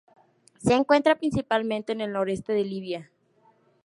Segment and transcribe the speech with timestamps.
[0.57, 3.11] Se encuentra principalmente en el noreste de Libia.